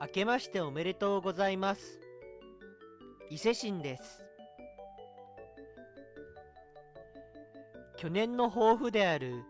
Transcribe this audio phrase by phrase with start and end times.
[0.00, 2.00] 明けましておめでとうございます。
[3.28, 4.24] 伊勢神です。
[7.98, 9.42] 去年の抱負である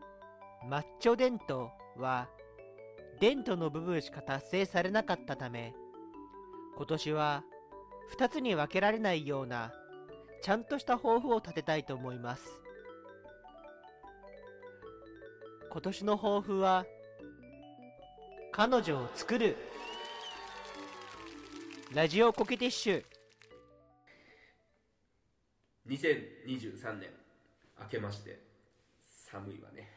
[0.68, 2.29] マッチョデントは
[3.21, 5.72] デントの部分しか達成されなかったため
[6.76, 7.44] 今年は
[8.18, 9.72] 2つに分けられないような
[10.43, 12.61] ちゃんとした抱負を立てたいと思います。
[15.71, 16.86] 今年の抱負は
[18.50, 19.57] 彼女を作る。
[21.93, 23.04] ラジオコケティッシュ。
[25.89, 27.11] 2023年。
[27.80, 28.39] 明けまして。
[29.03, 29.90] 寒いわね。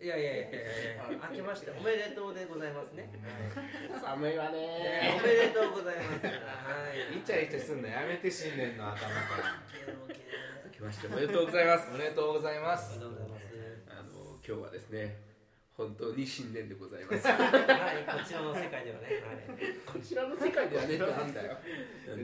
[0.00, 1.28] いやいやいやいやいや。
[1.30, 1.72] 明けまして。
[1.72, 3.10] おめでとうでございますね。
[4.00, 6.26] 寒いわはいねおめでとうございます。
[6.26, 6.32] は
[7.12, 7.18] い。
[7.18, 9.62] イチャイチャすんのやめて新年の頭から。
[10.64, 12.96] 明けましておめでとうございますおめでとうございます。
[12.96, 13.50] おめでとうございます。
[13.90, 15.25] あの今日はですね
[15.76, 17.28] 本当に新年でございます。
[17.28, 19.76] はい、こちらの世界ではね、はい。
[19.84, 21.58] こちらの世界ではねなんだよ。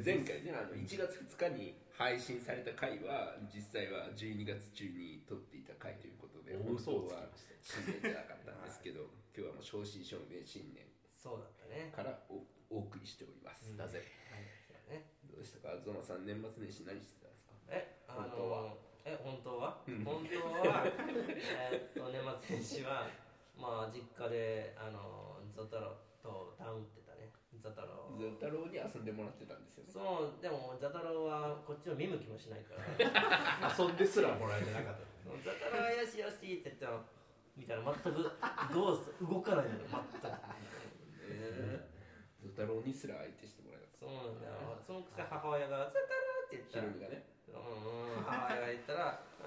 [0.04, 7.28] 前回ねあの1月2日に配信された回は実際は12月中に撮っていた回ということで本当は
[7.60, 10.88] 新年じゃなかったんですけど今日はもう正真正銘新年
[11.20, 11.92] そうだったね。
[11.94, 12.40] からお
[12.72, 14.00] お送りしております、だぜ
[15.28, 15.76] どうしたか？
[15.84, 17.52] ゾマさん年末年始何してたんですか？
[17.68, 18.60] え、あ本当は。
[18.64, 19.80] の、え、本当は？
[19.86, 20.04] うん。
[20.04, 23.08] 本当は、えーっと、年末年始は、
[23.56, 27.30] まあ、実家で、あの、ゾタロとダウンってたね。
[27.62, 32.82] ゾタロズ太郎に遊んでもらってたんですよねそう、でも、ザタロはこっちを見向きもしないから。
[33.70, 35.12] 遊んですらもらえてなかった
[35.44, 37.00] ザタロはよしよしって言ったら、
[37.56, 38.22] みたいな、全く
[38.74, 40.26] どう動かないのよ、全く。
[42.42, 44.54] ズ太郎にすら相手してもらえなかっそうなんだよ。
[44.86, 49.44] そのくせ母親が、ザタロって言ったらたヒロ、ミがねうんうん、母親が言ったら、こ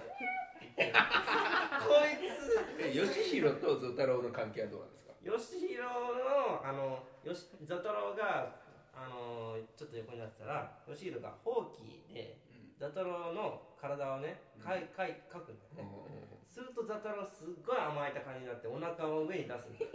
[0.83, 2.59] いつ。
[2.79, 5.13] えヨシヒロとズ太郎の関係はどうなんですか？
[5.23, 8.55] よしひろのあのよしザトロが
[8.93, 12.37] あのちょっと横になってたらよしひろがほうきで
[12.77, 15.89] ザトロの体をねかいかいかくんだよね、
[16.47, 19.91] するとザトロすっごい甘えた感じになってお腹を上に出すんだよ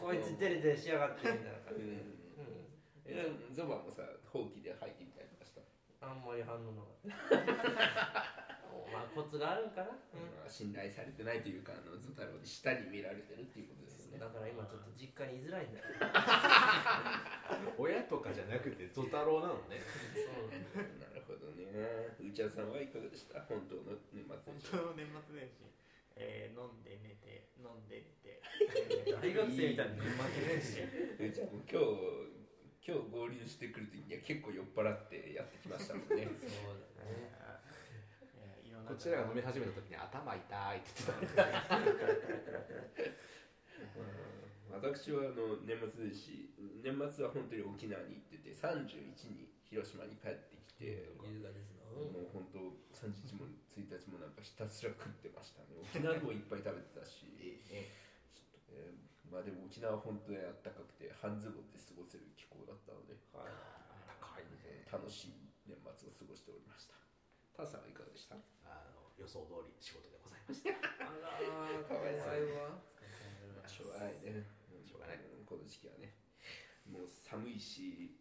[0.00, 2.02] こいつデレデレしやがってみたいな感じで、うん。
[3.06, 4.02] えゾゾバもさ
[4.32, 5.60] ほうきで吐いてみたりとかした、
[6.06, 6.88] あんまり反応なか
[7.36, 7.95] った
[9.36, 10.32] ツがあるんかな、うん。
[10.40, 14.24] まあ信頼されてないというかあのズ太郎に下に見られてるっていうことですよね。
[14.24, 15.84] だから今ちょっと実家に居づらいんだよ。
[17.76, 19.84] 親とかじゃなくてゾタロウなのね。
[20.16, 21.68] そうなるほどね。
[22.16, 23.44] うちゃさんはいかがでした？
[23.44, 24.72] 本当の年末本年始。
[24.72, 25.68] 当の年末年始、
[26.16, 28.40] えー、飲んで寝て飲んで寝て。
[29.20, 30.80] 大学生みたいな年末年始。
[31.28, 32.36] うちゃんも今日
[32.86, 36.24] 今日合流してくる時には結構酔っ払ってやってきましたもんね。
[36.24, 37.36] そうだね
[38.86, 41.42] こちらが飲み始めた時に頭痛いって言ってた
[44.70, 46.54] 私はあの年末年始
[46.86, 48.94] 年末は本当に沖縄に行ってて31
[49.34, 51.90] に広島に帰ってきて、優雅ですな。
[51.98, 52.62] もう本当
[52.94, 55.74] 31も1日もなんかひたすら食ってましたね。
[55.82, 57.26] 沖縄もいっぱい食べてたし、
[57.74, 63.42] えーまあでも沖縄は本当にあったかくて半ズボンで過ごせる気候だったので、高
[64.38, 64.86] いね。
[64.86, 65.34] 楽しい
[65.66, 66.94] 年末を過ごしておりました
[67.56, 68.36] ターさんはいかがでした？
[68.68, 70.76] あの予想通り仕事でございました。
[70.76, 71.40] あら
[71.88, 72.76] かわいそうわ
[73.66, 74.44] しょうがないね。
[74.84, 75.16] しょうがない。
[75.16, 76.12] んこの時期はね。
[76.86, 78.14] もう寒いし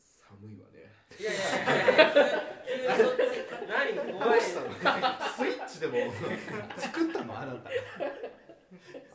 [0.00, 0.90] 寒いわね。
[1.20, 2.96] いやいやい
[5.36, 5.94] スイッチでも
[6.76, 7.70] 作ったのあなた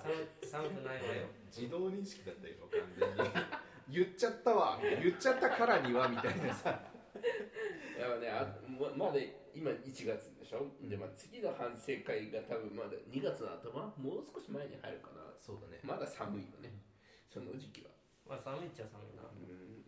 [0.01, 3.31] 寒寒くないわよ自動認識だったよ完全に
[3.89, 6.79] 言っちゃったわ言っちゃったからにはみたいなさ
[7.17, 9.19] いやねあままだ
[9.53, 13.91] 今1月でしょ、でまあ次の反省会が多分まだ2月の頭？
[13.99, 15.27] もう少し前に入るかな。
[15.39, 15.79] そうだね。
[15.83, 16.71] まだ寒いよね。
[17.27, 17.91] その時期は。
[18.27, 19.23] まあ寒いっちゃ寒いな。
[19.27, 19.83] うん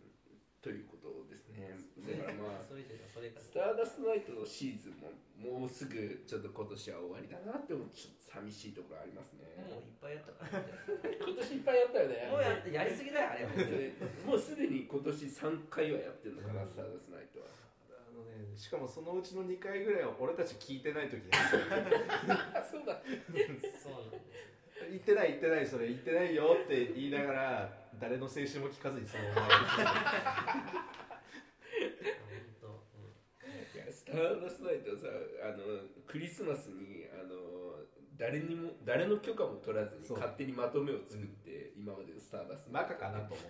[0.64, 1.76] ということですね。
[2.08, 5.12] だからまあそれじゃそれかスターダストナイトのシーズンも
[5.60, 9.44] もうすぐちょっと今年は終わりだなって思うちょっと寂しいところありますね。
[9.60, 10.64] もういっぱいやったから
[11.20, 12.32] 今年いっぱいやったよね。
[12.32, 13.92] もうやってやりすぎだよあれ本当にで
[14.24, 17.52] もうすでに今年3回はやってるのかな、スターダストナイトは。
[17.92, 21.20] あのねしかもそのうちの2回ぐらいは俺たち聞いてない時
[22.64, 23.04] そうだ。
[23.04, 25.88] そうなんです言ってない言ってないそれ。
[25.88, 29.54] 言ってないよって言いながら誰の青春も聞かずにそのまま本
[32.60, 33.14] 当うん
[33.74, 35.06] いやスターダストナイトはさ
[35.44, 35.62] あの
[36.06, 37.34] クリスマスにあの
[38.16, 43.42] 誰にも誰の許可も取らずに勝手にまとめを作って、今までのスターダストバカかなと思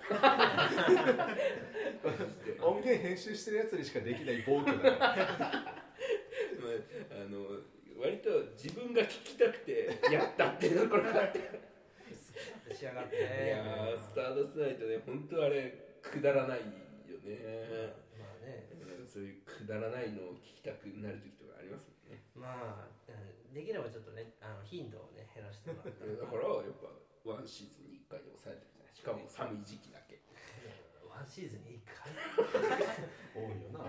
[2.64, 2.72] う。
[2.72, 5.52] 音源編集してるやつにしかできない暴挙だから。
[7.12, 7.60] あの
[7.96, 11.40] 割と自分が聞きたくて やったっていうところがあって。
[12.68, 15.70] 幸仕上がっていやースタートナイトね本当あれ
[16.02, 16.60] くだらない
[17.06, 18.66] よね、まあね。
[18.98, 22.24] うんそういうくだらないのを聞きたくなる時とかありますね。
[22.34, 23.12] まあう
[23.50, 26.90] んできればちょっとねあの頻度をね減らしてもらってだからやっぱ
[27.22, 28.94] ワンシーズンに1回で抑えてるじゃない。
[28.94, 30.18] しかも寒い時期だけ。
[31.06, 32.10] ワンシーズンに1回？
[33.34, 33.82] 多いよな。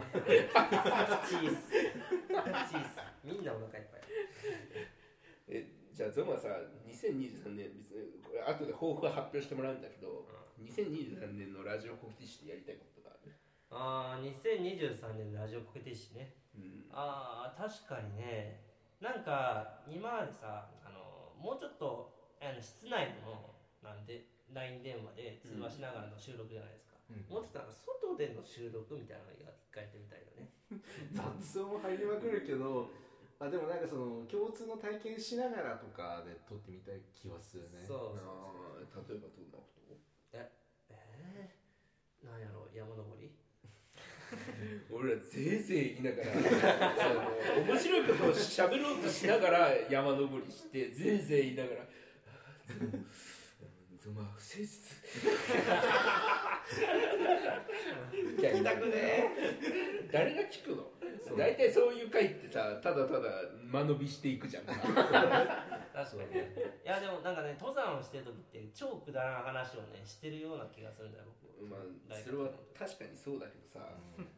[1.22, 1.56] チーズ。
[1.70, 3.02] チーズ。
[3.24, 4.02] みんなお腹いっぱい。
[5.48, 6.50] えじゃあゾマさ
[6.90, 10.26] 2023年別にこれ後で抱負は発表してもらうんだけど、
[10.60, 13.32] 2023年のラジオコケティッシュでやりたいことがある？
[13.72, 16.34] ああ2023年のラジオコケティッシュね。
[16.56, 16.86] うん。
[16.92, 18.66] ああ確かにね。
[19.00, 22.12] なんか今までさあのもうちょっと
[22.42, 23.54] あの室内の
[23.84, 27.26] なんで LINE 電話で通話しながらの収録じゃないですか、うん。
[27.30, 30.50] もうちょっとなんか外での収録みたいなのが一回やってみたいよね。
[31.14, 32.90] 雑音入りまくるけど
[33.40, 37.84] あでもなんかその共通の体験しながらとかで撮ってみたい気はするね。
[37.86, 39.98] そうそうあー例えばどんなこと？
[40.34, 43.32] えー、なんやろう山登り？
[44.92, 51.86] 俺らぜいぜい言いながらその面白いことを喋ろうとしながら山登りしてぜいぜい言いながら
[54.06, 54.70] 「ゾマ不誠実」
[58.38, 59.32] 聞きたくね。
[60.12, 60.95] 誰が聞くの？
[61.38, 63.30] 大体そういう回ってさただただ
[63.72, 64.66] 間延びしていくじゃん。
[64.66, 66.52] か確かにね。
[66.84, 71.46] いやでもなんかね登山をしてる時って超くだらん話をねしてるような気がするんだよ僕。
[71.66, 73.80] まあそれは確かにそうだけどさ、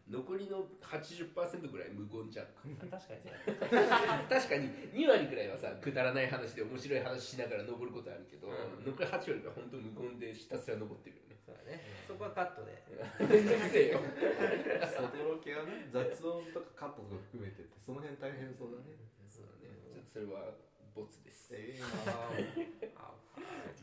[0.08, 1.34] 残りの80%
[1.72, 2.46] ぐらい無言じゃん
[2.78, 3.34] 確かにね
[4.30, 8.86] 確かに2割ぐらいはさくだらない話で面白い話しながら登ることあるけど、うん。
[8.86, 11.80] 残り8割が本当無言でひたすら登ってるそうだね。
[12.04, 12.84] そこはカットで。
[13.24, 14.04] めんどくせえよ。
[14.04, 19.00] 外ロケはね雑音とかカットとか含めてってその辺大変そうだね。
[19.32, 19.72] そうだね。
[19.80, 20.52] ちょっとそれは
[20.92, 21.56] ボツです。
[21.56, 23.16] ええ あーあ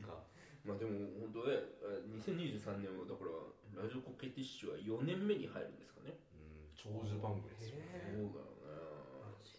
[0.04, 0.20] か
[0.60, 1.88] まあでも本当ねあ
[2.20, 6.20] 2023年はだからラジオコケティッシュは4年目に入るんですかね。
[6.36, 8.54] うん長寿番組ですよへそうだよ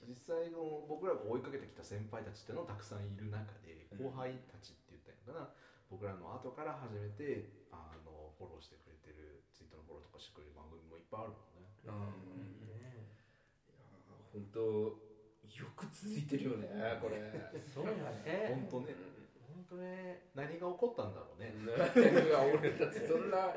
[0.06, 11.70] 実際の僕らが追いかけてきた先輩たちっていうのはたくさんいる中で後輩たちって言ったらいいのかな僕らの後から始めてあのフォローしてくれてるツイッターのフォローとかしてくれる番組もいっぱいあるもんね。
[11.88, 12.66] あうん。
[12.68, 13.14] ね
[14.34, 14.60] 本当
[15.56, 16.68] よく続いてるよね
[17.00, 17.22] これ。
[17.62, 17.92] そうだ
[18.26, 18.68] ね。
[18.70, 18.96] 本当ね。
[19.48, 20.28] 本当ね。
[20.36, 21.54] 何が起こったんだろうね。
[21.64, 23.56] いや俺たちそんな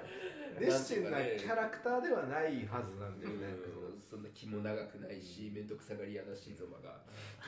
[0.60, 3.46] 熱心なキャラクターではないはずなんだよね。
[3.46, 4.02] うん。
[4.08, 7.02] そんな気も長くないし面倒くさがり屋だしゾマが。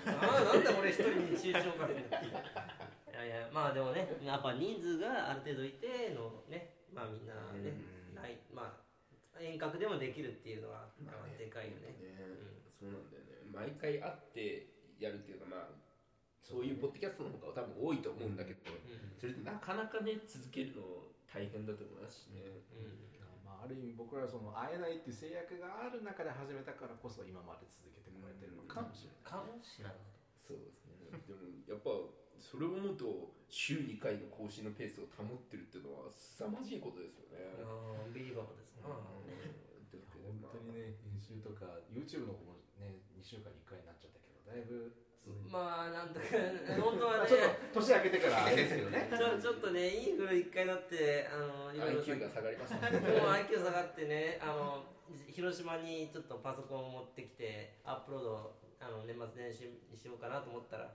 [0.07, 2.11] ああなんで俺一人に集中をかけてるい
[3.29, 7.77] やいやまあでもねやっぱ人数がある程度いてのねまあみんなね、
[8.11, 8.15] うん。
[8.17, 8.81] ないま
[9.35, 12.19] あ遠隔でもできるっていうのは、まあ、でかいよね、ね。
[12.77, 13.49] そうなんだよね。
[13.49, 14.69] 毎回会って
[14.99, 15.81] やるっていうかまあ
[16.41, 18.73] そういうポッドキャストの方が多分多いと思うんだけど、
[19.17, 20.83] それってなかなかね続けるの
[21.31, 22.67] 大変だと思いますしね、
[23.47, 30.03] まあ、ある意味僕らはその会えないっていう制約がある中で始めたからこそ今まで続けてこられてるのかもしれない、かもしれない。
[30.43, 31.07] そうですね。
[31.07, 31.95] でもやっぱ
[32.41, 39.61] それを思うと週2回の更新のペースを保ってるっていうのは凄まじいことですよね、あービリバボーですな、うん。
[39.93, 44.97] 本当にね編集とか YouTube の方もね2週間に1回になっちゃったけどだいぶ
[45.47, 46.27] まあなんとか
[46.81, 47.41] 本当はねまあちょっ
[47.75, 48.47] と年明けてから。
[48.47, 49.11] あれですけどね。
[49.11, 52.99] ちょちょっとねインフル一回なってあのいろいろ IQ が下がりましたね。
[52.99, 54.85] もう IQ 下がってねあの
[55.29, 60.91] 広島にちょっとパソコンを持ってきてアップロードあの年末年始にしようかなと思ったら、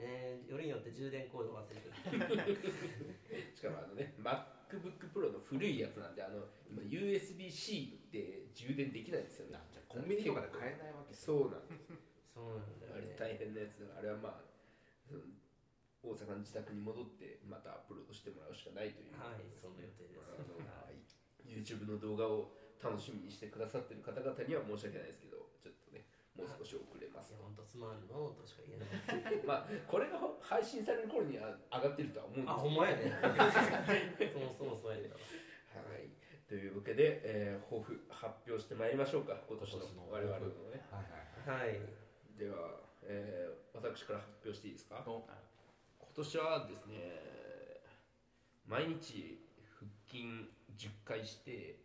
[0.00, 1.92] ね、よりによって充電コードを忘れてる。
[3.54, 9.58] しかもあのね MacBook Pro の古いやつなんであの今 USB-C で充電できないんですよね。
[9.70, 11.92] じゃあコンビニとかで買えないわけそうなんです。
[12.34, 13.14] そうなんだよね。
[13.18, 14.44] あれ大変なやつだあれはまあ
[16.02, 19.12] 大阪の自宅に戻ってまたアップロードしてもらうしかないという。
[19.12, 20.32] はいその予定です。
[20.32, 21.00] あのはい。
[21.46, 22.52] YouTube の動画を
[22.82, 26.06] 楽しみにしてくださってる方々には申し訳ないですけどちょっとね
[26.40, 27.34] もう少し遅れます。
[27.36, 33.12] 本当つまんのとしか言えない まあこれが配信される頃には上がってるとは思うんですあほんまやね。
[34.32, 36.08] そもそもそうやねはい。
[36.48, 39.38] というわけで、えー、抱負発表してまいりましょうか。
[39.48, 40.84] 今年の我々のね。
[40.90, 41.00] は
[41.46, 41.80] いはいはい。
[42.36, 45.02] では、えー私から発表していいですか？
[45.06, 45.24] お
[46.00, 47.20] 今年はですね
[48.66, 49.40] 毎日
[49.78, 50.24] 腹筋
[50.76, 51.78] 10回して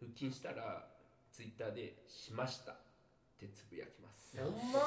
[0.00, 0.86] 腹筋したら
[1.32, 2.76] ツイッターで「しました」
[3.36, 4.36] ってつぶやきます。
[4.38, 4.80] ほんま？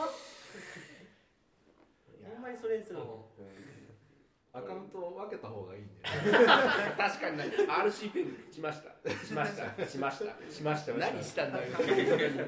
[2.33, 3.25] ほんまにそれにするの？
[4.51, 6.17] アカウントを分けた方がいいんだよ
[6.97, 8.89] 確かにね RC ペンしました。
[9.23, 9.85] しました。
[9.87, 10.33] しました。
[10.51, 10.93] しました。
[10.93, 11.69] 何したんだよ。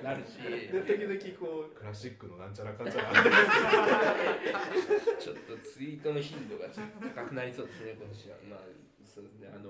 [0.02, 0.42] なるし
[0.74, 1.76] で時々こう。
[1.78, 3.14] クラシックのなんちゃらかんちゃら。
[5.22, 6.66] ちょっとツイートの頻度が
[7.14, 8.38] 高くなりそうですね今年は。
[8.50, 8.60] まあ
[9.06, 9.70] そうですねあの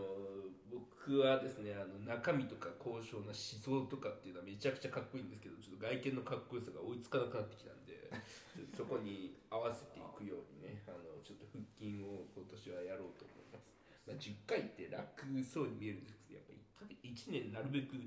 [0.72, 8.08] 僕はですねあの中身とか高尚な思想とかっていうのはめちゃくちゃかっこいいんですけどちょっと外見のかっこよさが追いつかなくなってきたんで
[8.72, 13.68] そこに合わせていくようにねあのちょっと腹筋を今年はやろうと思います、
[14.08, 16.44] まあ、10回って楽そうに見えるんですけどやっ
[16.80, 18.00] ぱり1年なるべく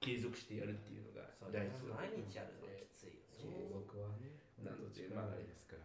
[0.00, 3.68] 継続してやるっていうのが大事だ毎日やるのきついよ継ね。
[3.70, 4.32] 続はね。
[4.64, 5.84] なので力がないですから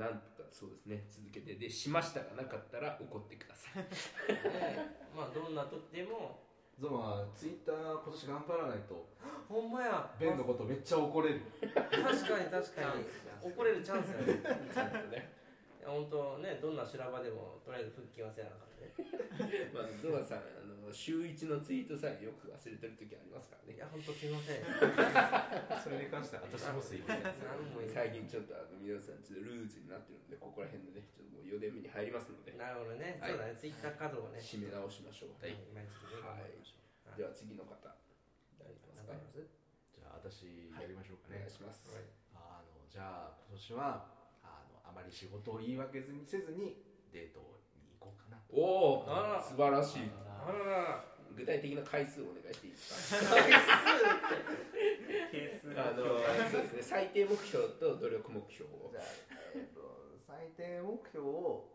[0.00, 1.54] なんとかそうですね続けて。
[1.56, 3.84] でしましたがなかったら怒ってください。
[3.84, 6.48] ね まあどんな時でも。
[6.80, 9.06] ゾマツイッター今年頑張らないと。
[9.46, 10.10] ほんまや。
[10.18, 11.42] ベンのことめっちゃ怒れる。
[11.60, 13.04] 確かに確かに。
[13.52, 14.42] 怒れるチャンスやね。
[14.72, 15.36] ちゃんとね。
[15.84, 18.96] 本当ねどんな修羅場でもとりあえず腹筋はせなあかんね。
[19.74, 20.40] まあ、ゾマさんあ
[20.90, 23.78] の週一のツイートさえよく忘れてる時ありますからね。
[23.78, 24.66] いや本当すいません。
[25.78, 26.98] それに関しては私もす。
[26.98, 27.30] いません
[27.94, 32.58] 最近ちょっとあの皆さんちょっとルーズになってるのでここら辺でねちょっともう4年目に入りますので。
[32.58, 33.30] なるほどね、はい。
[33.30, 33.54] そうだね。
[33.54, 35.54] ツイッター稼働をね締め直しましょう、はい。
[35.54, 36.26] 今一度ね。
[36.26, 36.82] 頑張りましょ
[37.14, 37.78] うでは次の方。
[38.58, 39.14] 誰いきますか？
[39.94, 41.36] じゃあ私やりましょうかね。
[41.36, 42.04] お願いします、はい。
[42.34, 44.10] あのじゃあ今年は
[44.42, 46.82] あのあまり仕事を言い訳ずにせずに
[47.12, 47.38] デート
[47.78, 50.10] に行こうかなおお素晴らしい
[51.40, 52.94] 具体的な回数お願いしていいです
[55.74, 55.82] か？
[55.88, 56.20] あの
[56.50, 56.82] そうですね。
[56.82, 58.90] 最低目標と努力目標を。
[58.92, 59.04] じゃあ、
[59.54, 59.80] えー、と
[60.26, 61.68] 最低目標を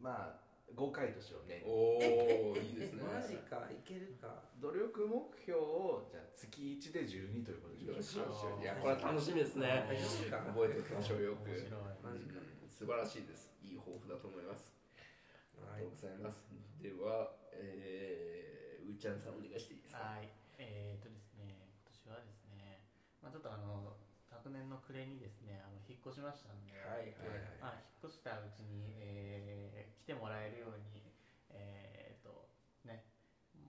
[0.00, 0.40] まあ
[0.76, 1.62] 5回としようね。
[1.66, 2.06] おえ
[2.46, 3.02] えおいいですね。
[3.02, 4.44] マジかいけるか。
[4.60, 8.62] 努力目標をじゃあ月1で12ということにしまよしょうしよし。
[8.62, 9.84] いやこれは楽しみですね。
[9.88, 11.48] 覚えておきましょうよく。
[11.50, 11.80] 面白い。
[12.02, 13.50] マジかうん素晴らしいです。
[13.62, 14.72] いい抱負だと思います。
[15.58, 15.82] あはい。
[15.82, 16.38] りがとうございます。
[16.80, 17.39] ではえー、うー
[19.00, 20.04] ちゃんさんお願いしていいですか？
[20.04, 20.28] はい、
[20.60, 22.84] えー、っとですね、今年はですね、
[23.24, 23.96] まあ、ちょっとあの
[24.28, 31.06] 昨年の暮れにですね、あの引っ越しましたんで、はいはいまあ、引っ越したうちに、えー来てもらえるように、
[31.54, 32.48] えー、っと
[32.82, 33.04] ね、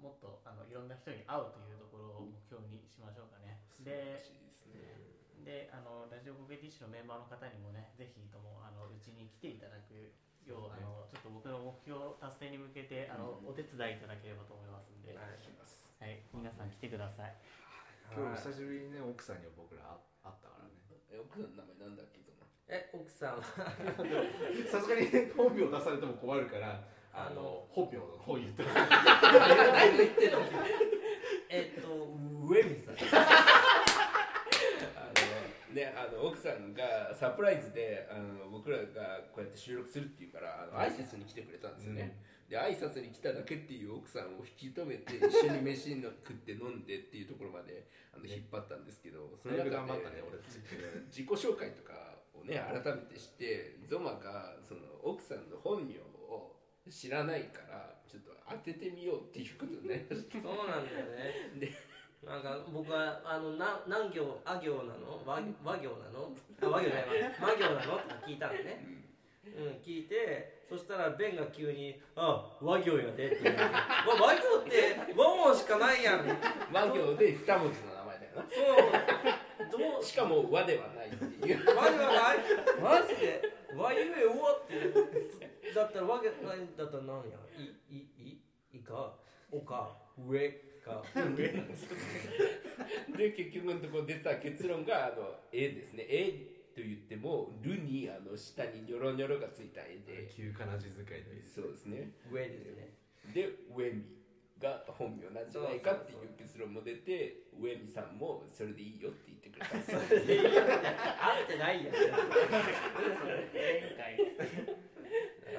[0.01, 3.61] もっとあのいろんな人に会うというところを目標にしましょうかね。
[3.69, 10.13] 素晴らでしいですねであのラジオコケティッシュのメンバーの方にもね、ぜひともあのうちに来ていただく
[10.45, 13.50] よう、あのちょっと僕の目標達成に向けてあの、うん。
[13.50, 15.81] お手伝いいただければと思いますんで、はいいきます。
[15.98, 17.33] はい、皆さん来てください。
[18.13, 20.77] 今日久しぶりにね奥さんには僕ら会ったからね。
[21.10, 22.45] え奥さんの名前なんだっけその。
[22.69, 23.43] え奥さんは。
[24.69, 26.83] さすがに本名出されても困るから
[27.13, 30.38] あの本名の方言ってもだいぶ言ってる
[31.50, 32.95] えっとウェミさん
[35.74, 38.86] ねあの奥さんがサプライズであの僕らが
[39.34, 42.18] こうやって収録するっていうからあの挨拶に来てくれたんですよね、
[42.51, 50.38] で挨拶に来ただけっていう奥さんを引き止めて一緒に飯の食って飲んでっていうところまであの引っ張ったんですけどその中で頑張ったね俺。
[50.38, 50.60] たち
[51.08, 51.94] 自己紹介とか
[52.36, 55.96] をね改めてしてゾマがその奥さんの本名
[56.28, 56.60] を
[56.90, 60.42] 知らないからちょっと当ててみようっていうことになりました。
[60.44, 61.56] そうなんだよね。
[61.56, 61.72] で
[62.25, 65.20] なんか僕はあのな何行あ行なの？
[65.25, 66.30] 和和行なの？
[66.62, 67.32] あ和行じゃないわ。
[67.42, 67.96] 魔行なの？
[67.98, 68.86] って聞いたのね。
[69.44, 73.58] うん聞いてそしたらベンが急に「あ和行やで」って言う。
[73.58, 73.72] わ
[74.22, 76.20] 和行って和音しかないやん。
[76.28, 76.38] そう
[76.72, 79.68] 和行で二文字の名前だよな。
[79.72, 80.04] どう？
[80.04, 81.66] しかも和ではないっていう。
[81.75, 82.38] 和行ない？
[83.01, 83.42] マジで？
[83.75, 87.38] 和ゆえおわってだったら和行ないだったら何や？
[87.58, 89.16] いいいいか？
[89.51, 89.98] おか？
[90.20, 90.71] 上？
[90.83, 91.03] か
[93.17, 96.31] で結局のところ出た結論があの「え」ですね「え」
[96.75, 100.29] と言っても「る」にあの下にニョロニョロがついた絵で。
[100.35, 102.11] 旧仮名字使いのいいそうですね。
[102.31, 102.93] 上ですね。
[103.33, 104.21] でウェミ
[104.62, 109.75] が本名なんじゃないかっていう結論も出てウェミさんもそれでいいよって言ってくれた。
[109.77, 110.62] んですよ
[111.20, 111.94] 合ってないやん。
[111.94, 112.10] 前
[113.98, 114.22] 回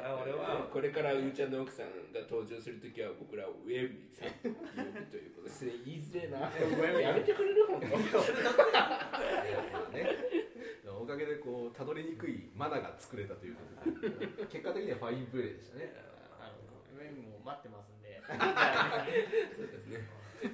[0.02, 0.68] あ俺は。
[0.72, 5.72] これからうーちゃんの奥さんが登場するときは僕らをウェミさんと呼ぶということですね。
[5.84, 6.38] 言いづれえな。
[7.00, 7.94] やめてくれる本当ま
[9.88, 10.08] あね
[11.00, 14.26] おかげでこうたどりにくいマナが作れたということで。
[14.46, 15.92] 結果的にはファインプレーでしたね。
[16.40, 17.91] あのメンも待ってます。
[18.26, 19.98] そうですね。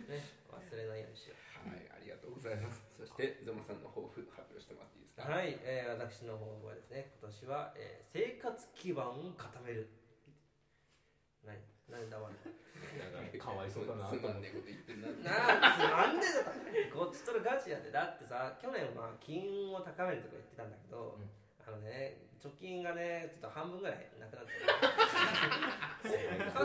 [0.08, 0.20] ね
[0.50, 1.34] 忘れないようにしよ
[1.64, 2.82] はいありがとうございます。
[2.96, 5.28] そしてゾマさんの抱負発表してもらっていいですか？
[5.28, 9.88] うはい、えー、私の方はですね今年は、えー、生活基盤を固める。
[11.44, 11.56] 何
[11.88, 12.28] 何だわ。
[12.28, 12.36] か
[13.40, 14.06] かわいそうだな。
[14.08, 16.26] つまんねえこと言ってんななあつまんね
[16.74, 17.90] えだこっちとらガチやで。
[17.90, 21.30] だってさ去年は金運を高めるとか言ってたんだけど、うん
[21.68, 24.64] ああのね貯金がねちょっと半分ぐらいなくなってど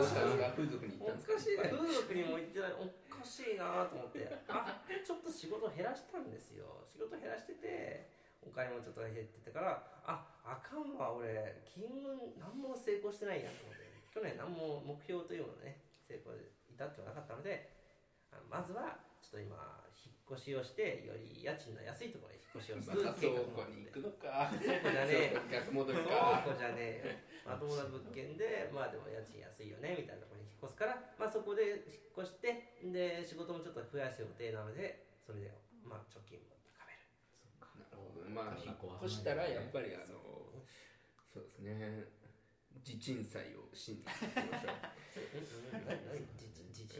[0.06, 2.72] したんですか風俗に行おったんですかかしいね風俗にも行ってない。
[2.72, 4.38] おかしいなと思って。
[4.48, 6.86] あちょっと仕事減らしたんですよ。
[6.88, 8.08] 仕事減らしてて
[8.40, 13.84] お金もちょっと減っててからああかんわ俺金運何も成功してないやと思って。
[14.14, 17.68] 去年何も目標というのね成功に至ってはなかったので
[18.30, 24.46] あのまずはちょっと今引っ越しをしてより家賃の安いところに越しをするまた倉庫に行くのか。
[24.54, 27.50] 倉庫じゃねえ逆戻り倉か庫じゃねえよ。
[27.50, 35.52] まともな物件でまあでも家賃安いよねみたいなところに引っ越すからまあそこで引っ越してで仕事もちょっと増やす予定なのでそれで
[35.84, 37.04] まあ貯金も高める。
[37.76, 40.16] なるほどまあ引っ越したらやっぱりあの
[41.28, 42.06] そうですね
[42.82, 44.74] 地鎮祭を信じていきましょう。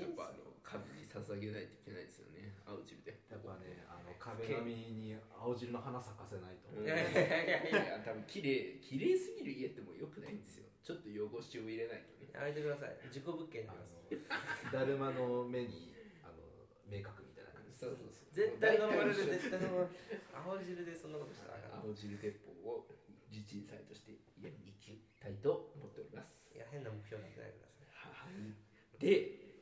[0.00, 2.54] やっぱあの神に捧げないといけないですよね。
[2.66, 3.14] 青汁で。
[3.30, 10.66] やっぱねあの壁紙に青汁の花咲かせないと、うんいやいやいや多分綺麗綺麗すぎる家ってもよくないんですよ。
[10.82, 12.30] ちょっと汚しを入れないとね。
[12.32, 12.96] やめてください。
[13.06, 16.42] 自己物件だるまの目にあの
[16.90, 18.34] 明確みたいな感じそうそうそう。
[18.34, 19.94] 絶対飲まれる絶対飲まれる。
[20.34, 22.86] 青汁でそんなことしたら青汁鉄砲を
[23.30, 24.73] 地鎮祭として家に
[25.24, 26.36] たいと思っております。
[26.52, 28.28] いや変な目標立てないでください。
[28.28, 29.08] はい、で、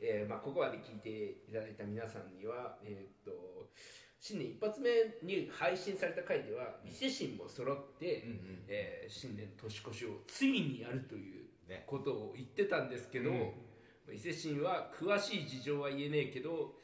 [0.02, 3.70] えーまあ、ここまで聞いていただいた皆さんには、えーっと
[4.18, 4.90] 新年一発目
[5.26, 11.84] に配信された回では伊勢神も揃って、うんえー新年年越しをついにやるというね。
[11.86, 14.14] ことを言ってたんですけど、うん。
[14.14, 16.74] 伊勢神は詳しい事情は言えねえけど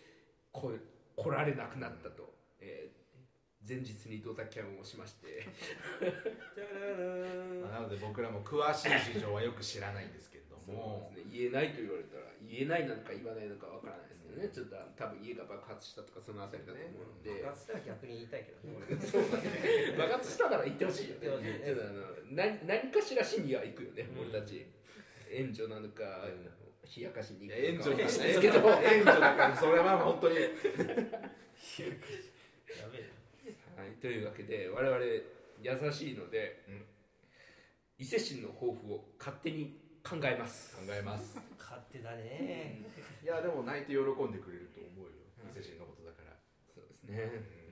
[0.52, 0.72] こ
[1.16, 2.97] 来られなくなったと、えー
[3.68, 5.44] 前日にドタキャンをしまして。
[6.00, 7.04] じゃらら
[7.60, 18.88] まあなので僕らも詳しい事情はよく知らないんですけれどそうもですね、言えないと言われたら言えないなのか言わないのかわからないですけどね、ちょっと多分家が爆発したとかそのあたりだと思うので、爆発したら逆に言いたいけどね。
[20.00, 21.28] 爆発したなら言ってほしいよね。
[21.28, 24.32] ちょっとあの何何かしらしには行くよね、うん。
[24.32, 24.64] 俺たち。
[25.28, 26.48] 援助なのか、うん。
[26.88, 28.00] 冷やかしにい行くのか。
[28.00, 29.52] わかんないですすけど、ど援助だから。
[29.60, 30.34] それは本当に。
[30.40, 32.37] やべえ
[33.78, 34.98] はい、というわけで我々
[35.62, 36.84] 優しいので、うん
[38.00, 39.74] 伊勢神の抱負を勝手に
[40.06, 40.76] 考えます。
[40.76, 41.34] 考えます。
[41.34, 42.80] な勝手だね。
[43.24, 45.18] いやでも泣いて喜んでくれると思うよ。
[45.50, 46.30] 伊勢神のことだから。
[46.72, 47.18] そうですね、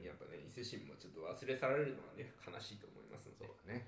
[0.03, 3.47] やっぱね伊勢神もちょっと忘れ去られるのはね悲しいと思いますので。
[3.47, 3.87] そうだね。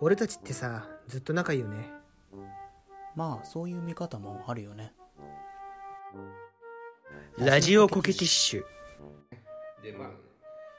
[0.00, 1.97] 俺たちってさずっと仲いいよね
[3.18, 4.92] まあそういう見方もあるよね。
[7.36, 8.62] ラジオコケティッシュ。
[9.82, 10.10] でまあ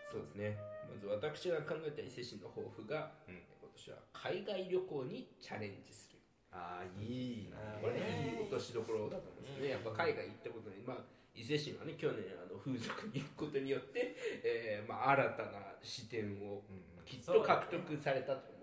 [0.10, 0.56] そうですね。
[0.88, 3.36] まず私が考えた伊勢神の抱負が、うん。
[3.36, 6.20] 今年は海外旅行にチャレンジする。
[6.56, 10.98] ああいいねあーこれいい落としどころだと思うんですね、やっぱ海外行ったことにまあ
[11.36, 14.16] 伊勢神はね去年あの風俗に行くことによって、
[14.48, 18.48] えーまあ、新たな視点をうんきっと獲得されたと。
[18.54, 18.59] うん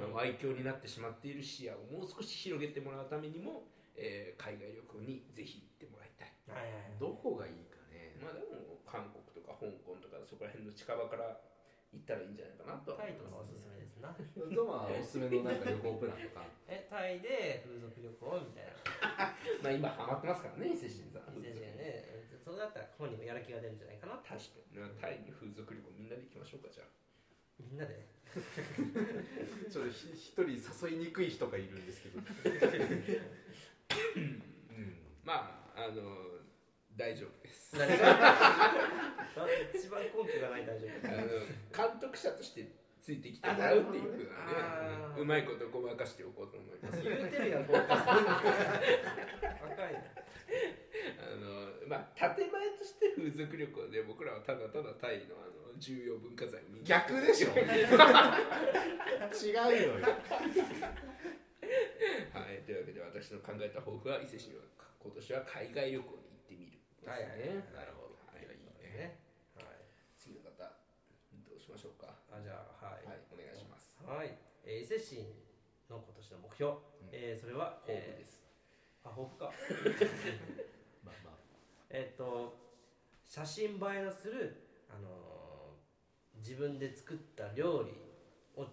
[0.00, 3.64] まあ、愛嬌になってしまっている視野をもう少し広げてもらうためにも、
[3.96, 6.32] えー海外旅行にぜひ行ってもらいたい。
[6.48, 8.16] はいはいどこがいいかね。
[8.22, 11.40] まあでも韓国とか香港とかそこら辺の近場から
[11.92, 12.98] 行ったらいいんじゃないかなとは。
[13.04, 14.10] タイ思いますとかおすすめですな。
[14.56, 16.46] ゾマおすすめのなんか旅行プランとか。
[16.68, 18.72] えタイで風俗旅行みたいな。
[19.62, 22.40] まあ今ハマってますからね伊勢神さん伊勢神ね。
[22.42, 24.16] そうだったら本人もやる気が出るんじゃないかな。
[24.24, 24.38] 確か
[24.72, 24.88] にな。
[24.98, 26.86] タイに風俗旅行みんなで行きましょうかじゃあ。
[27.60, 28.08] みんなで？
[28.32, 30.42] ちょっとひ一人
[30.88, 32.20] 誘いにくい人がいるんですけど。
[34.16, 34.42] うん。
[35.24, 36.02] まああの
[36.96, 37.76] 大丈夫です。
[39.74, 41.08] 一番根拠がない大丈あ
[41.74, 44.24] 夫の監督者としてついてきてもらうっていうふうね
[45.18, 47.02] うまいことごまかしておこうと思います。
[47.02, 47.76] 言うてるやんこう。
[47.76, 47.92] 赤
[49.90, 50.04] い
[51.36, 57.48] のまあ建前として風俗旅行で僕らはただただタイのあの重要文化財を見に逆でしょ。
[57.56, 57.64] 違う
[59.64, 60.12] のよ。
[62.32, 64.62] はい、というわけで私の考えた抱負は伊勢神は
[65.00, 66.72] 今年は海外旅行に行ってみる。
[66.72, 67.10] ですね。
[67.10, 67.22] はい。
[67.22, 67.40] はい
[67.72, 68.18] なるほど。
[68.28, 68.48] はい、いい
[68.84, 69.16] ね。
[69.16, 69.18] ね
[69.56, 69.66] はい。
[70.18, 70.68] 次の方
[71.48, 72.14] どうしましょうか？
[72.30, 73.06] あじゃあはい。
[73.06, 73.92] はい、お願いします。
[74.04, 75.24] はい、えー、伊勢神
[75.88, 76.72] の今年の目標、
[77.12, 78.40] えー、それは抱負です。
[79.04, 79.52] えー、あ抱負か
[81.92, 82.56] えっと
[83.22, 84.56] 写真映えのする
[84.88, 87.92] あのー、自分で作った料理
[88.60, 88.66] を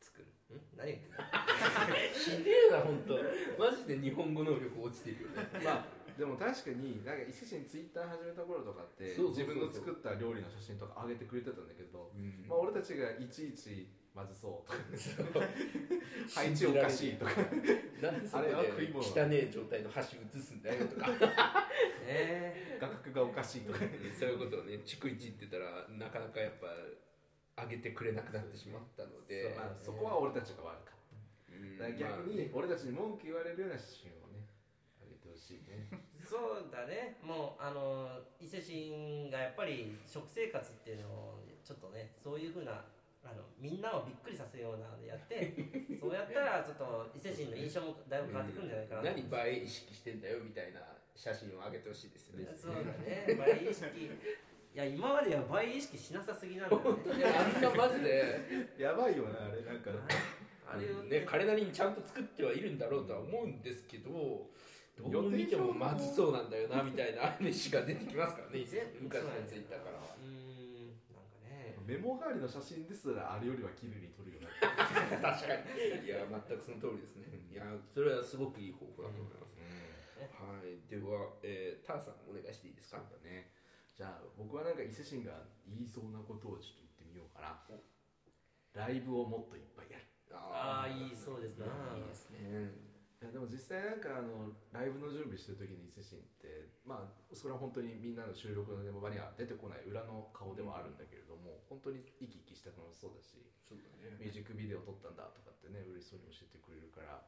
[0.00, 0.56] 作る。
[0.56, 0.60] ん？
[0.76, 1.16] 何言ってんの？
[2.38, 3.16] ひでえな本当。
[3.58, 5.48] マジで日本語能力落ちてるよね。
[5.64, 9.54] まあでも確かになんか伊勢市にツイッター始めた頃とかってそうそうそうそう。
[9.54, 12.44] 自分の作った料理の写真とか上げてくれてたんだけど、うん。
[12.48, 15.46] まあ、俺たちがいちいちまずそうとか
[16.34, 17.30] 配置おかしいとか。
[18.02, 21.06] なんでそれはで食い物汚ねえ状態の箸移すんだよとか。
[22.04, 23.78] ね画角がおかしいとか。
[24.18, 29.54] そういうことをね逐一言ってたらなかなかやっぱ上げてくれなくなってしまったので。
[29.56, 30.98] まあ、そこは俺たちが悪かっ
[31.52, 34.48] うんただから逆に俺たちに文句言われるような写真をね
[35.00, 35.86] 上げてほしいね。
[36.24, 37.18] そうだね。
[37.22, 42.84] もうあの伊勢神がやっぱり食生活っていうのをちょっとねそういうふうな
[43.28, 45.52] あのみんなをびっくりさせるようなのでやって
[46.00, 50.80] そうやったらちょっと伊勢神の印象もだいぶ変わってくるんじゃないかなと何映え意識してんだよみたいな
[51.14, 52.48] 写真を上げてほしいですよね。
[52.54, 53.26] そうだね。
[53.26, 54.06] 映え意識。
[54.06, 57.18] いや今までは映え意識しなさすぎなんだよね。
[57.18, 58.40] いやあんなマジで。
[58.78, 59.90] やばいよなあれなんか。
[60.70, 64.46] あれをね彼なりにちゃんと作ってはいるんだろうとは思うんですけど
[65.10, 68.66] どう見てもまずそうなんだよなみたいな飯が出てきますからね。
[69.00, 69.97] 昔のツイッターから
[71.88, 76.04] メモ代わりの写真ですらあれよりは綺麗に撮るようになって確かに。
[76.04, 77.32] いや全くその通りですね。
[77.48, 79.56] いやそれはすごくいい方法だと思います、
[80.36, 80.84] はい。
[80.84, 83.00] では、えー、ターさんお願いしていいですか？
[83.00, 83.56] そうだね。
[83.96, 87.56] じゃあ僕はなんか伊勢神が言いそうなことをちょっと言ってみようかな。
[88.76, 90.04] ライブをもっといっぱいやる。
[90.28, 91.64] ああいいそうですな
[91.96, 92.68] いいですね
[93.18, 103.34] いやでも実際なんかあのライブの準備してる時に伊勢神ってまあそれは本当にみんなの収録の場には出てこない裏の顔ではあるんだけれども、本当に生き生きした楽しそうだし
[103.66, 104.14] そうだね。
[104.22, 107.18] ミュージックビデオ撮ったんだとかってね嬉しそうに教えてくれるから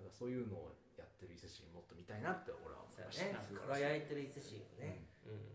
[0.00, 4.08] なんかそういうのをやってる伊勢神もっと見たいなって俺は思いましたそうやね。
[4.08, 5.04] 輝いてる伊勢神をね。
[5.28, 5.52] うん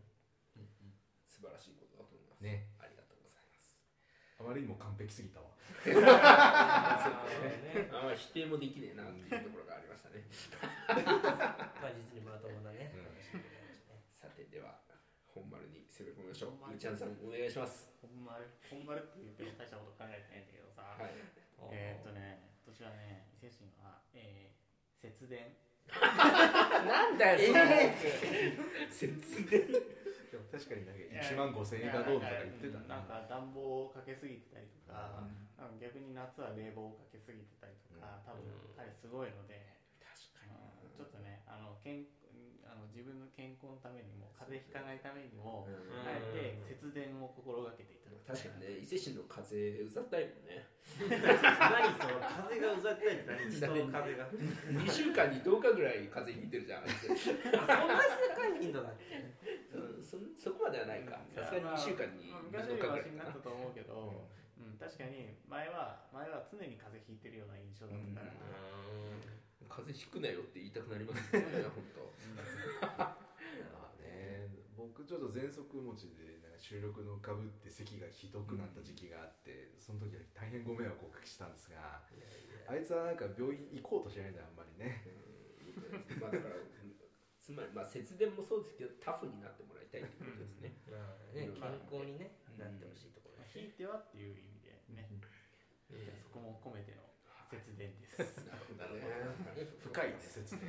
[1.25, 2.45] 素晴らしいことだと思います。
[2.45, 3.81] ねありがとうございます
[4.41, 5.53] あまりにも完璧すぎたわ。
[5.53, 7.93] あーね。
[7.93, 10.25] あまり否定もできねえなっていうところがありましたね。
[11.77, 12.89] まあ実にまともなね。
[14.17, 14.81] さてでは
[15.29, 16.57] 本丸に攻め込みましょう。
[16.57, 17.93] うーちゃんさんお願いします。
[18.01, 18.49] 本丸。
[18.65, 21.13] 本丸って言っても大したこと考えてないんだけどさ、はい。
[21.69, 25.53] えーっとね今年はね伊勢神は、えー、節電。
[25.93, 27.53] なんだよ
[28.89, 30.00] 節電？
[30.61, 33.01] 確かになんか1万5000円がどうとか言ってたな。
[33.01, 35.25] んなか暖房をかけすぎてたりとか、
[35.57, 38.45] なんか逆に夏は冷房をかけすぎてたりとか、多分
[38.77, 40.93] 彼すごいので、確うん。
[40.93, 42.20] ちょっとねあの健あの
[42.91, 45.73] 自分の健康のためにも風邪ひかないためにも、うん。
[46.03, 50.67] あえて節電を心がけていただきたい確かにね伊勢神の風うざったいもんね。
[50.91, 51.07] 何
[51.95, 53.47] その風がうざったいって何？
[53.47, 56.87] 人の風が2週間に10日ぐらい風邪ひいてるじゃん。
[56.87, 58.03] そんな
[58.35, 59.23] 高い頻度だっけ
[59.71, 61.19] うんそそこまではないか。
[61.31, 64.27] さすがに2週間にうん10昔より日ぐらはいマシになったと思うけど、
[64.59, 64.77] うん。
[64.77, 68.33] 確かに前は前は常に風邪ひいてるような印象だったから、
[69.71, 72.03] 風邪ひくなよって言いたくなりますよね 本当。
[72.99, 73.15] ま
[73.87, 74.51] あね。
[74.75, 82.03] 僕ちょっと喘息持ちでなんか収録のかぶって咳がひどくなった時期があって、その時は大変ご迷惑をおかけしたんですが
[82.67, 85.07] あいつはなんか病院行こうとしないんだよあんまりね。
[86.19, 86.55] まあだから
[87.39, 90.75] つまりまあ節電もそうですけどタフになってもらいたいってことですね。
[91.33, 91.51] ね健
[91.87, 95.07] 康にねなってほしいところまあひいてはっていう意味でね、
[95.89, 97.10] じゃあそこも込めての
[97.51, 98.47] 節電です。
[98.47, 99.67] なるほどね。
[99.83, 100.61] 深いね説明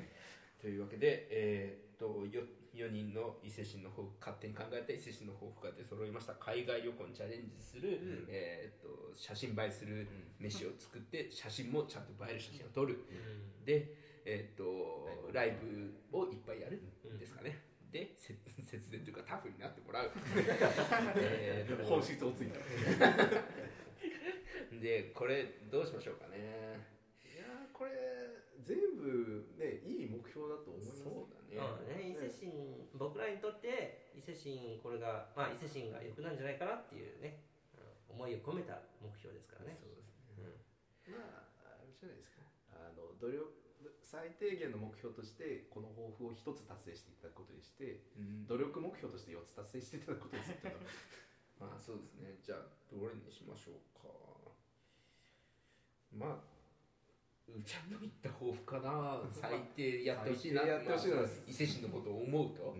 [0.60, 2.42] というわけで、えーっと 4,
[2.74, 6.34] 4人の伊勢神の抱負勝手に考えた伊勢神の抱負が出揃いました。
[6.34, 10.06] 海外旅行にチャレンジする、えーっと写真映えする
[10.40, 12.98] 飯を作って写真もちゃんと映える写真を撮る、
[13.64, 13.86] で、
[14.24, 15.92] えーっとライブ。
[16.12, 17.18] をいっぱいやるん。
[17.18, 20.10] ですかね、でせ節電というかタフになってもらう。
[21.16, 22.58] えー本質をついた
[24.82, 26.74] でこれどうしましょうかね。
[27.22, 27.94] いやーこれ
[28.66, 31.54] 全部ねいい目標だと思いますそうだね。
[31.54, 32.10] そうだね。
[32.10, 37.46] 伊勢神僕らにとって伊勢神これがまあ伊勢神が良くなんじゃないかなっていうね
[38.10, 39.78] うん思いを込めた目標ですからね。
[39.78, 40.50] そうですね。
[41.14, 42.42] まああれじゃないですか。
[42.74, 43.46] あの努力
[44.02, 48.46] 最低限の目標としてこの抱負を一つ達成していただくことにしてうん。
[48.50, 50.76] 努力目標として4つ達成していただくことにするけど
[51.62, 52.34] まあそうですね。
[52.42, 54.10] じゃあどれにしましょうか
[56.12, 56.52] まあ
[57.48, 59.20] うーちゃんの言った抱負か な。
[59.32, 60.62] 最低やってほしいな。
[60.62, 61.16] やってほしいな。
[61.16, 62.76] まあ伊勢神のことを思うと、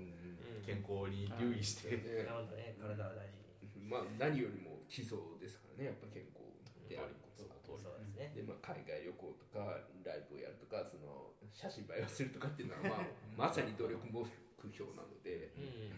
[0.64, 1.97] 健康に留意して。
[1.97, 2.25] ね。
[2.25, 2.77] なるほどね。
[2.81, 3.29] 体を大
[3.61, 3.85] 事に。
[3.88, 5.85] まあ何よりも基礎ですからね。
[5.87, 6.40] やっぱ健康
[6.88, 8.33] であることそうですね。
[8.37, 14.25] でまあ、海外旅行とかライブをやるとかその写真映えをするとかっていうのは、まあ、まさに努力目
[14.73, 15.53] 標なので。
[15.57, 15.92] うん。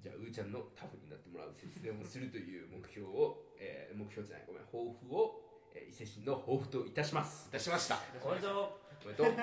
[0.00, 5.43] じゃあうーちゃんのタフになってもらう節電をするという目標を、えー目標じゃないごめん抱負を、えー
[5.80, 7.48] 伊勢神の抱負といたします。
[7.48, 7.98] いたしました。
[8.22, 9.04] おめでとう。
[9.04, 9.34] おめでとう。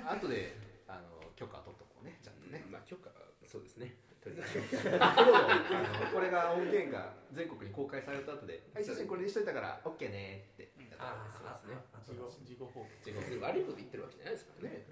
[0.08, 0.56] 後で
[0.88, 2.18] あの許可取っとこうね。
[2.22, 2.64] ちゃんとね。
[2.70, 3.10] まあ許可
[3.44, 3.96] そうですね。
[4.20, 4.36] とり
[4.98, 8.84] ああのこれが音源が全国に公開された後で「はい。
[8.84, 10.72] 写真これにしといたから OK ね」って。
[10.98, 11.76] あそうですね。
[11.92, 12.86] あ事後報告。
[13.06, 14.86] え別に悪いこと言ってるわけじゃないですからね、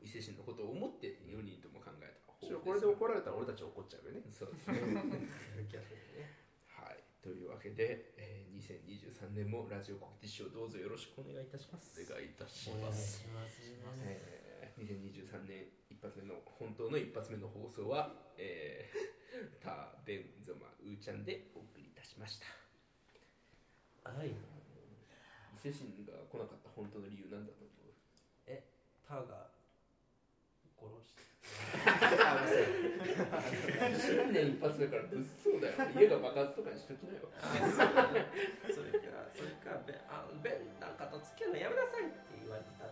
[0.00, 4.22] うん、伊勢神のことを思って4人とも考えた方これで怒られたら俺たち怒っちゃうよね。
[4.30, 4.80] そうですね。
[4.96, 6.41] はい
[7.22, 11.94] というわけで、えー、2023年もラジオコケティッシュをどうぞよろしくお願いいたします。
[11.94, 13.22] お願いいたします。
[13.22, 13.62] します。
[14.02, 22.50] えー、2023年一発目の本当の一発目の放送は、えー、ター・ベン・ゾマ・ウーちゃんでお送りいたしました。
[24.10, 24.28] はい。
[24.28, 24.34] 伊
[25.62, 27.72] 勢神が来なかった本当の理由なんだと思う？
[29.12, 29.52] タが
[30.80, 31.22] 殺して
[33.12, 35.74] 新年一発目から物騒だよ。
[35.96, 37.28] 家が爆発とかにしときなよ。
[38.72, 42.86] それかそれかべあベンなんかと付き合うのやめなさいって言われてた。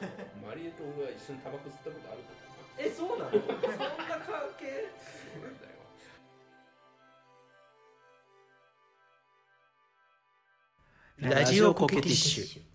[0.00, 0.26] だよ。
[0.46, 3.30] マリエと俺は一緒にタバコ吸ったことあるからなえそうなの？
[3.30, 3.54] そんな
[4.18, 4.88] 関係？
[4.98, 5.74] そうなんだよ。
[11.36, 12.69] ラジオコケティッシュ